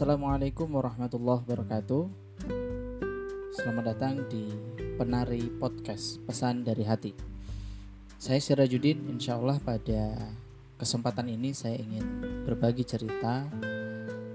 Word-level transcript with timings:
Assalamualaikum 0.00 0.80
warahmatullahi 0.80 1.44
wabarakatuh. 1.44 2.08
Selamat 3.52 3.84
datang 3.92 4.24
di 4.32 4.48
Penari 4.96 5.52
Podcast 5.60 6.16
Pesan 6.24 6.64
dari 6.64 6.88
Hati. 6.88 7.12
Saya 8.16 8.40
Sirajuddin, 8.40 8.96
insya 9.12 9.36
Allah 9.36 9.60
pada 9.60 10.32
kesempatan 10.80 11.28
ini 11.28 11.52
saya 11.52 11.76
ingin 11.76 12.00
berbagi 12.48 12.80
cerita. 12.88 13.44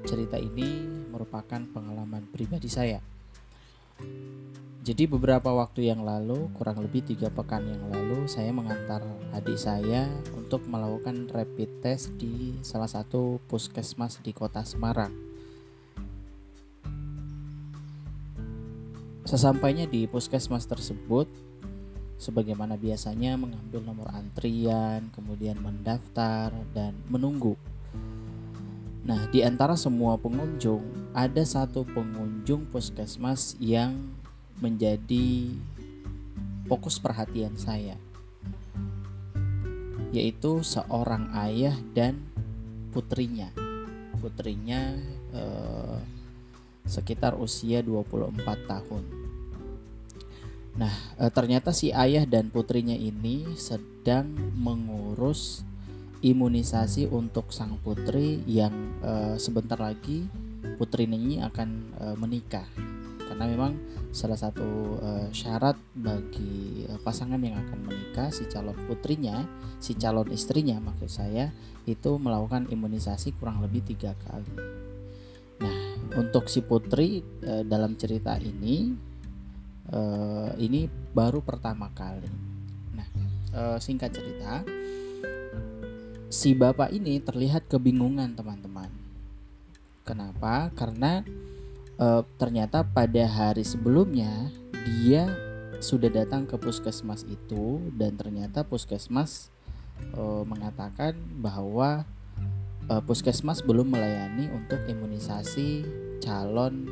Cerita 0.06 0.38
ini 0.38 0.86
merupakan 1.10 1.66
pengalaman 1.74 2.30
pribadi 2.30 2.70
saya. 2.70 3.02
Jadi 4.86 5.10
beberapa 5.10 5.50
waktu 5.50 5.90
yang 5.90 6.06
lalu, 6.06 6.46
kurang 6.54 6.78
lebih 6.78 7.10
tiga 7.10 7.34
pekan 7.34 7.66
yang 7.66 7.90
lalu, 7.90 8.30
saya 8.30 8.54
mengantar 8.54 9.02
adik 9.34 9.58
saya 9.58 10.14
untuk 10.38 10.62
melakukan 10.70 11.26
rapid 11.34 11.82
test 11.82 12.14
di 12.22 12.54
salah 12.62 12.86
satu 12.86 13.42
puskesmas 13.50 14.22
di 14.22 14.30
kota 14.30 14.62
Semarang. 14.62 15.34
Sesampainya 19.26 19.90
di 19.90 20.06
puskesmas 20.06 20.70
tersebut, 20.70 21.26
sebagaimana 22.22 22.78
biasanya 22.78 23.34
mengambil 23.36 23.82
nomor 23.82 24.08
antrian, 24.14 25.10
kemudian 25.18 25.58
mendaftar 25.58 26.54
dan 26.78 26.94
menunggu. 27.10 27.58
Nah, 29.06 29.26
di 29.34 29.42
antara 29.42 29.74
semua 29.74 30.18
pengunjung, 30.22 31.10
ada 31.18 31.42
satu 31.42 31.86
pengunjung 31.90 32.70
puskesmas 32.70 33.58
yang 33.58 34.14
menjadi 34.62 35.58
fokus 36.70 37.02
perhatian 37.02 37.58
saya, 37.58 37.98
yaitu 40.14 40.62
seorang 40.62 41.34
ayah 41.50 41.74
dan 41.98 42.22
putrinya. 42.94 43.50
Putrinya 44.22 44.98
eh, 45.34 45.98
sekitar 46.86 47.38
usia 47.38 47.82
24 47.82 48.38
tahun. 48.70 49.04
Nah, 50.76 50.94
eh, 51.20 51.32
ternyata 51.32 51.72
si 51.72 51.92
ayah 51.92 52.24
dan 52.28 52.52
putrinya 52.52 52.96
ini 52.96 53.58
sedang 53.58 54.32
mengurus 54.56 55.64
imunisasi 56.26 57.12
untuk 57.12 57.52
sang 57.52 57.78
putri 57.82 58.42
yang 58.46 58.74
eh, 59.04 59.36
sebentar 59.38 59.78
lagi 59.78 60.26
putrinya 60.76 61.16
ini 61.16 61.38
akan 61.42 61.70
eh, 62.02 62.16
menikah 62.18 62.68
karena 63.36 63.52
memang 63.52 63.74
salah 64.16 64.40
satu 64.40 64.96
uh, 65.04 65.28
syarat 65.36 65.76
bagi 65.92 66.88
uh, 66.88 66.96
pasangan 67.04 67.36
yang 67.42 67.60
akan 67.60 67.84
menikah 67.84 68.32
si 68.32 68.48
calon 68.48 68.78
putrinya 68.88 69.44
si 69.84 69.92
calon 70.00 70.32
istrinya 70.32 70.80
maksud 70.80 71.12
saya 71.12 71.52
itu 71.84 72.16
melakukan 72.16 72.72
imunisasi 72.72 73.36
kurang 73.36 73.60
lebih 73.60 73.84
tiga 73.84 74.16
kali 74.24 74.48
nah 75.62 75.78
untuk 76.16 76.48
si 76.48 76.64
putri 76.64 77.24
uh, 77.44 77.64
dalam 77.68 77.96
cerita 78.00 78.40
ini 78.40 78.96
uh, 79.92 80.52
ini 80.60 80.88
baru 80.90 81.44
pertama 81.44 81.92
kali. 81.92 82.30
Nah 82.96 83.08
uh, 83.56 83.78
singkat 83.80 84.16
cerita 84.16 84.64
si 86.32 86.52
bapak 86.52 86.92
ini 86.92 87.22
terlihat 87.24 87.68
kebingungan 87.72 88.36
teman-teman. 88.36 88.92
Kenapa? 90.06 90.70
Karena 90.76 91.26
ternyata 92.36 92.84
pada 92.84 93.24
hari 93.24 93.64
sebelumnya 93.64 94.52
dia 94.84 95.32
sudah 95.86 96.10
datang 96.10 96.48
ke 96.48 96.58
puskesmas 96.58 97.28
itu 97.28 97.78
dan 97.94 98.16
ternyata 98.16 98.64
puskesmas 98.64 99.54
e, 100.14 100.24
mengatakan 100.48 101.14
bahwa 101.40 102.08
e, 102.88 102.94
puskesmas 103.04 103.62
belum 103.66 103.92
melayani 103.92 104.50
untuk 104.54 104.82
imunisasi 104.86 105.86
calon 106.24 106.90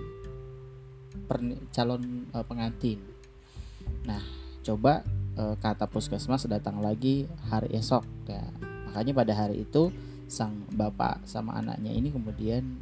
per, 1.25 1.39
calon 1.73 2.27
e, 2.29 2.37
pengantin. 2.43 2.99
Nah, 4.05 4.21
coba 4.65 5.05
e, 5.37 5.43
kata 5.57 5.89
puskesmas 5.89 6.45
datang 6.49 6.81
lagi 6.81 7.25
hari 7.49 7.73
esok 7.77 8.03
ya. 8.25 8.43
Makanya 8.89 9.13
pada 9.13 9.33
hari 9.33 9.65
itu 9.65 9.89
sang 10.29 10.65
bapak 10.73 11.25
sama 11.29 11.57
anaknya 11.57 11.93
ini 11.93 12.09
kemudian 12.09 12.81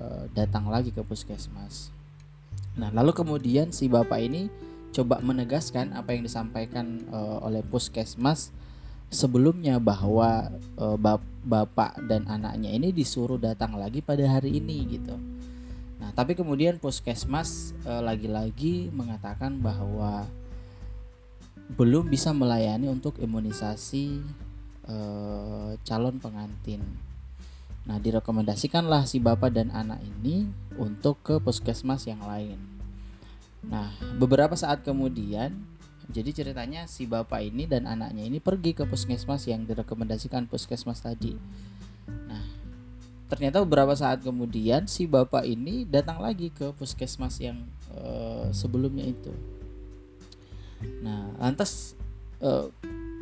Eh, 0.00 0.24
datang 0.32 0.70
lagi 0.72 0.94
ke 0.94 1.04
puskesmas. 1.04 1.92
Nah, 2.80 2.88
lalu 2.88 3.12
kemudian 3.12 3.68
si 3.68 3.84
bapak 3.84 4.16
ini 4.16 4.48
coba 4.96 5.20
menegaskan 5.20 5.92
apa 5.92 6.16
yang 6.16 6.26
disampaikan 6.26 7.04
uh, 7.14 7.38
oleh 7.46 7.62
puskesmas 7.62 8.50
sebelumnya 9.10 9.76
bahwa 9.82 10.48
uh, 10.78 10.96
bap 10.96 11.20
bapak 11.40 11.98
dan 12.04 12.28
anaknya 12.28 12.70
ini 12.70 12.92
disuruh 12.92 13.40
datang 13.40 13.74
lagi 13.74 14.04
pada 14.04 14.22
hari 14.28 14.60
ini 14.60 14.86
gitu. 14.86 15.16
Nah, 16.00 16.12
tapi 16.16 16.36
kemudian 16.36 16.80
puskesmas 16.80 17.76
lagi-lagi 17.84 18.88
mengatakan 18.92 19.56
bahwa 19.60 20.28
belum 21.76 22.08
bisa 22.12 22.32
melayani 22.32 22.88
untuk 22.92 23.16
imunisasi 23.20 24.20
calon 25.84 26.20
pengantin 26.20 26.84
Nah, 27.88 27.96
direkomendasikanlah 27.96 29.08
si 29.08 29.22
bapak 29.22 29.56
dan 29.56 29.72
anak 29.72 30.04
ini 30.04 30.46
untuk 30.76 31.18
ke 31.24 31.40
puskesmas 31.40 32.04
yang 32.04 32.20
lain. 32.20 32.60
Nah, 33.64 33.92
beberapa 34.20 34.52
saat 34.56 34.84
kemudian, 34.84 35.56
jadi 36.10 36.30
ceritanya 36.34 36.90
si 36.90 37.06
bapak 37.06 37.40
ini 37.46 37.64
dan 37.70 37.86
anaknya 37.86 38.26
ini 38.26 38.42
pergi 38.42 38.74
ke 38.74 38.84
puskesmas 38.84 39.46
yang 39.46 39.62
direkomendasikan 39.64 40.50
puskesmas 40.50 41.00
tadi. 41.00 41.38
Nah, 42.26 42.44
ternyata 43.30 43.62
beberapa 43.62 43.94
saat 43.94 44.26
kemudian 44.26 44.90
si 44.90 45.06
bapak 45.06 45.46
ini 45.46 45.86
datang 45.86 46.18
lagi 46.18 46.50
ke 46.50 46.74
puskesmas 46.74 47.38
yang 47.38 47.62
uh, 47.94 48.50
sebelumnya 48.50 49.06
itu. 49.06 49.30
Nah, 51.00 51.30
lantas 51.38 51.94
uh, 52.42 52.68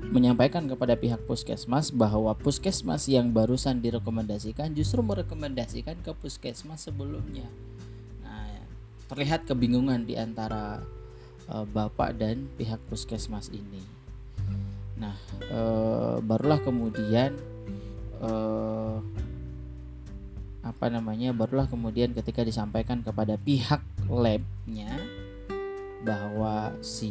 menyampaikan 0.08 0.64
kepada 0.64 0.94
pihak 0.94 1.20
puskesmas 1.26 1.90
bahwa 1.90 2.32
puskesmas 2.32 3.10
yang 3.10 3.34
barusan 3.34 3.82
direkomendasikan 3.82 4.72
justru 4.72 5.04
merekomendasikan 5.04 5.98
ke 6.00 6.14
puskesmas 6.16 6.86
sebelumnya. 6.86 7.44
Nah, 8.22 8.62
terlihat 9.10 9.44
kebingungan 9.44 10.06
di 10.06 10.14
antara 10.14 10.80
uh, 11.50 11.66
bapak 11.68 12.16
dan 12.20 12.46
pihak 12.56 12.80
puskesmas 12.88 13.48
ini. 13.50 13.82
Nah, 14.98 15.14
uh, 15.50 16.18
barulah 16.22 16.60
kemudian 16.62 17.34
uh, 18.20 19.00
apa 20.62 20.86
namanya? 20.92 21.32
Barulah 21.32 21.66
kemudian 21.66 22.12
ketika 22.12 22.44
disampaikan 22.44 23.00
kepada 23.00 23.40
pihak 23.40 23.80
labnya 24.06 24.90
bahwa 26.02 26.70
si 26.78 27.10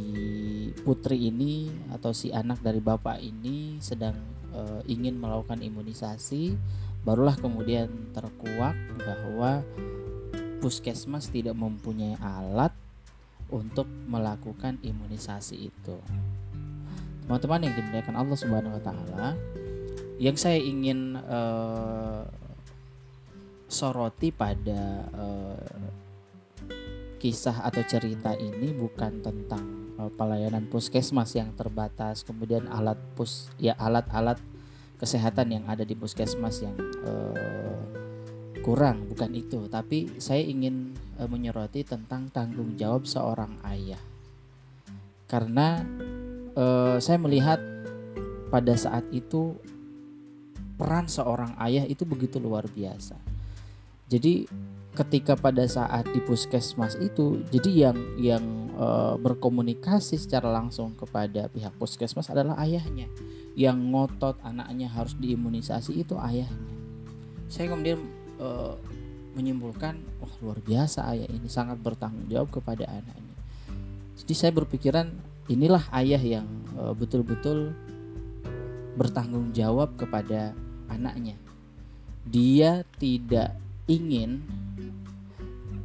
putri 0.87 1.27
ini 1.27 1.67
atau 1.91 2.15
si 2.15 2.31
anak 2.31 2.63
dari 2.63 2.79
bapak 2.79 3.19
ini 3.19 3.75
sedang 3.83 4.15
e, 4.55 4.61
ingin 4.87 5.19
melakukan 5.19 5.59
imunisasi 5.59 6.55
barulah 7.03 7.35
kemudian 7.35 7.91
terkuak 8.15 8.75
bahwa 9.03 9.59
puskesmas 10.63 11.27
tidak 11.27 11.55
mempunyai 11.55 12.15
alat 12.23 12.71
untuk 13.51 13.87
melakukan 14.07 14.79
imunisasi 14.83 15.71
itu. 15.71 15.97
Teman-teman 17.27 17.67
yang 17.67 17.75
dimuliakan 17.75 18.15
Allah 18.15 18.37
Subhanahu 18.37 18.75
wa 18.79 18.83
taala, 18.83 19.29
yang 20.17 20.35
saya 20.39 20.57
ingin 20.57 21.19
e, 21.19 21.39
soroti 23.67 24.31
pada 24.31 25.05
e, 25.11 25.25
kisah 27.17 27.65
atau 27.65 27.81
cerita 27.83 28.37
ini 28.37 28.71
bukan 28.71 29.19
tentang 29.25 29.65
uh, 29.97 30.11
pelayanan 30.13 30.69
puskesmas 30.69 31.33
yang 31.33 31.51
terbatas, 31.57 32.21
kemudian 32.21 32.69
alat 32.69 32.97
pus 33.17 33.49
ya 33.57 33.73
alat-alat 33.75 34.37
kesehatan 35.01 35.53
yang 35.53 35.65
ada 35.65 35.81
di 35.81 35.97
puskesmas 35.97 36.61
yang 36.61 36.77
uh, 37.03 38.06
kurang, 38.67 39.07
bukan 39.07 39.31
itu. 39.31 39.71
Tapi 39.71 40.19
saya 40.19 40.43
ingin 40.43 40.91
uh, 41.15 41.31
menyoroti 41.31 41.87
tentang 41.87 42.27
tanggung 42.35 42.75
jawab 42.75 43.07
seorang 43.07 43.55
ayah. 43.63 43.99
Karena 45.31 45.79
uh, 46.51 46.99
saya 46.99 47.15
melihat 47.15 47.63
pada 48.51 48.75
saat 48.75 49.07
itu 49.15 49.55
peran 50.75 51.07
seorang 51.07 51.55
ayah 51.63 51.87
itu 51.87 52.03
begitu 52.03 52.43
luar 52.43 52.67
biasa. 52.67 53.15
Jadi 54.11 54.47
ketika 54.97 55.37
pada 55.37 55.63
saat 55.69 56.09
di 56.09 56.19
puskesmas 56.25 56.97
itu 56.97 57.45
jadi 57.53 57.69
yang 57.69 57.97
yang 58.17 58.45
e, 58.73 58.87
berkomunikasi 59.21 60.17
secara 60.17 60.49
langsung 60.49 60.97
kepada 60.97 61.53
pihak 61.53 61.69
puskesmas 61.77 62.33
adalah 62.33 62.57
ayahnya 62.65 63.05
yang 63.53 63.77
ngotot 63.93 64.41
anaknya 64.41 64.89
harus 64.89 65.13
diimunisasi 65.21 66.01
itu 66.01 66.17
ayahnya 66.17 66.73
saya 67.45 67.69
kemudian 67.69 68.01
e, 68.37 68.47
menyimpulkan 69.37 70.01
wah 70.17 70.33
luar 70.41 70.57
biasa 70.65 71.05
ayah 71.13 71.29
ini 71.29 71.45
sangat 71.45 71.77
bertanggung 71.77 72.25
jawab 72.25 72.49
kepada 72.49 72.89
anaknya. 72.89 73.35
Jadi 74.17 74.33
saya 74.33 74.49
berpikiran 74.49 75.13
inilah 75.45 75.85
ayah 75.93 76.17
yang 76.17 76.47
eh, 76.73 76.93
betul-betul 76.97 77.77
bertanggung 78.97 79.53
jawab 79.53 79.93
kepada 79.93 80.57
anaknya. 80.89 81.37
Dia 82.25 82.81
tidak 82.97 83.53
ingin 83.85 84.41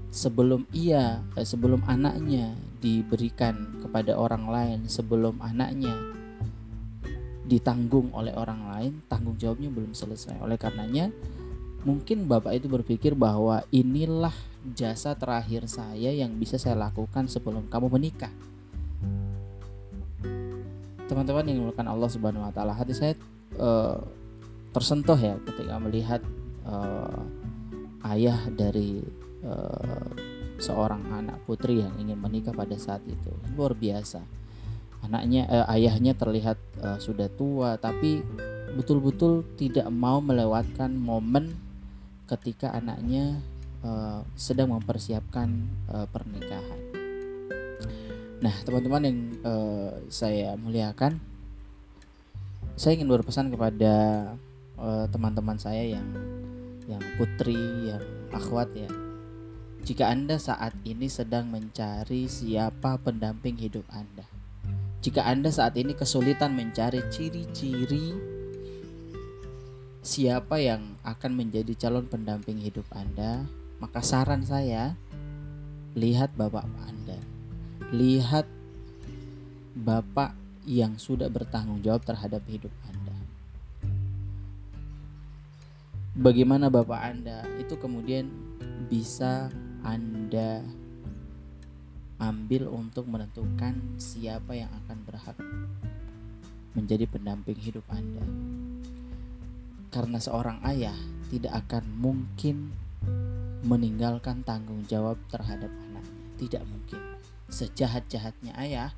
sebelum 0.09 0.65
ia 0.73 1.21
eh, 1.37 1.45
sebelum 1.45 1.85
anaknya 1.85 2.57
diberikan 2.81 3.79
kepada 3.85 4.17
orang 4.17 4.49
lain 4.49 4.79
sebelum 4.91 5.39
anaknya 5.39 5.95
ditanggung 7.47 8.11
oleh 8.11 8.35
orang 8.35 8.65
lain 8.75 8.93
tanggung 9.13 9.37
jawabnya 9.37 9.69
belum 9.69 9.93
selesai. 9.93 10.41
Oleh 10.41 10.57
karenanya 10.57 11.13
mungkin 11.83 12.31
bapak 12.31 12.63
itu 12.63 12.67
berpikir 12.71 13.13
bahwa 13.19 13.67
inilah 13.75 14.35
jasa 14.75 15.19
terakhir 15.19 15.67
saya 15.67 16.15
yang 16.15 16.39
bisa 16.39 16.55
saya 16.55 16.79
lakukan 16.79 17.27
sebelum 17.27 17.67
kamu 17.67 17.91
menikah. 17.91 18.31
Teman-teman 21.11 21.45
yang 21.51 21.57
dimuliakan 21.61 21.89
Allah 21.91 22.09
Subhanahu 22.09 22.47
wa 22.47 22.53
taala 22.55 22.73
hati 22.73 22.95
saya 22.95 23.19
uh, 23.59 23.99
tersentuh 24.71 25.19
ya 25.19 25.37
ketika 25.51 25.77
melihat 25.83 26.23
uh, 26.65 27.21
ayah 28.15 28.39
dari 28.55 29.03
uh, 29.45 30.07
seorang 30.63 31.03
anak 31.11 31.43
putri 31.43 31.83
yang 31.83 31.93
ingin 31.99 32.17
menikah 32.17 32.55
pada 32.55 32.79
saat 32.79 33.03
itu. 33.11 33.35
Luar 33.59 33.75
biasa. 33.75 34.23
Anaknya 35.03 35.51
uh, 35.51 35.67
ayahnya 35.75 36.15
terlihat 36.15 36.57
uh, 36.79 37.03
sudah 37.03 37.27
tua 37.35 37.75
tapi 37.83 38.23
betul-betul 38.79 39.43
tidak 39.59 39.91
mau 39.91 40.23
melewatkan 40.23 40.95
momen 40.95 41.72
ketika 42.33 42.73
anaknya 42.73 43.37
uh, 43.85 44.25
sedang 44.35 44.73
mempersiapkan 44.73 45.49
uh, 45.93 46.09
pernikahan. 46.09 46.81
Nah, 48.43 48.55
teman-teman 48.67 49.03
yang 49.07 49.19
uh, 49.45 49.93
saya 50.11 50.57
muliakan, 50.59 51.21
saya 52.75 52.99
ingin 52.99 53.07
berpesan 53.13 53.53
kepada 53.53 53.95
teman-teman 55.13 55.55
uh, 55.55 55.63
saya 55.63 55.85
yang 55.87 56.09
yang 56.91 57.03
putri, 57.15 57.93
yang 57.93 58.03
akhwat 58.35 58.73
ya. 58.75 58.91
Jika 59.83 60.11
Anda 60.11 60.39
saat 60.39 60.75
ini 60.83 61.07
sedang 61.07 61.51
mencari 61.51 62.27
siapa 62.27 62.99
pendamping 62.99 63.59
hidup 63.59 63.87
Anda. 63.91 64.27
Jika 65.03 65.27
Anda 65.27 65.51
saat 65.51 65.75
ini 65.75 65.95
kesulitan 65.95 66.55
mencari 66.55 67.03
ciri-ciri 67.11 68.32
siapa 70.03 70.59
yang 70.59 70.99
akan 71.07 71.33
menjadi 71.39 71.73
calon 71.79 72.11
pendamping 72.11 72.59
hidup 72.59 72.85
Anda, 72.91 73.47
maka 73.79 74.03
saran 74.03 74.43
saya 74.43 74.99
lihat 75.95 76.35
bapak 76.35 76.67
Anda. 76.91 77.19
Lihat 77.95 78.51
bapak 79.79 80.35
yang 80.67 80.99
sudah 80.99 81.31
bertanggung 81.31 81.81
jawab 81.87 82.03
terhadap 82.03 82.43
hidup 82.51 82.75
Anda. 82.91 83.17
Bagaimana 86.19 86.67
bapak 86.67 87.01
Anda 87.01 87.47
itu 87.63 87.79
kemudian 87.79 88.27
bisa 88.91 89.49
anda 89.83 90.63
ambil 92.23 92.71
untuk 92.71 93.11
menentukan 93.11 93.99
siapa 93.99 94.55
yang 94.55 94.71
akan 94.85 94.99
berhak 95.03 95.39
menjadi 96.79 97.11
pendamping 97.11 97.59
hidup 97.59 97.83
Anda. 97.91 98.23
Karena 99.93 100.17
seorang 100.17 100.65
ayah 100.65 100.97
tidak 101.29 101.69
akan 101.69 101.85
mungkin 102.01 102.73
meninggalkan 103.63 104.41
tanggung 104.43 104.89
jawab 104.89 105.21
terhadap 105.29 105.69
anaknya. 105.69 106.25
Tidak 106.41 106.63
mungkin. 106.65 107.01
Sejahat-jahatnya 107.53 108.57
ayah, 108.57 108.97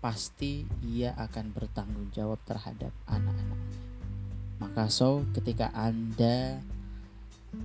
pasti 0.00 0.64
ia 0.80 1.12
akan 1.20 1.52
bertanggung 1.52 2.08
jawab 2.16 2.40
terhadap 2.48 2.90
anak-anaknya. 3.04 3.80
Maka 4.60 4.88
so 4.88 5.28
ketika 5.36 5.68
Anda 5.76 6.60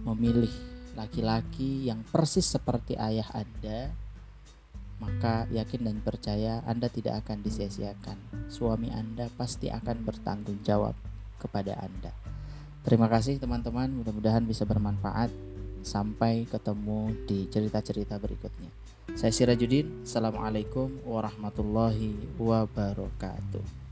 memilih 0.03 0.51
laki-laki 0.95 1.87
yang 1.87 2.03
persis 2.07 2.47
seperti 2.47 2.99
ayah 2.99 3.27
Anda, 3.31 3.91
maka 4.99 5.47
yakin 5.51 5.87
dan 5.87 5.99
percaya 5.99 6.63
Anda 6.63 6.87
tidak 6.87 7.23
akan 7.23 7.43
disia-siakan. 7.43 8.47
Suami 8.47 8.91
Anda 8.91 9.27
pasti 9.35 9.67
akan 9.67 10.07
bertanggung 10.07 10.63
jawab 10.63 10.95
kepada 11.39 11.75
Anda. 11.79 12.24
Terima 12.85 13.09
kasih 13.09 13.41
teman-teman, 13.41 13.89
mudah-mudahan 13.89 14.45
bisa 14.45 14.61
bermanfaat. 14.61 15.33
Sampai 15.81 16.45
ketemu 16.45 17.13
di 17.25 17.49
cerita-cerita 17.49 18.21
berikutnya. 18.21 18.69
Saya 19.17 19.33
Sirajudin, 19.33 20.05
Assalamualaikum 20.05 21.01
warahmatullahi 21.01 22.13
wabarakatuh. 22.37 23.84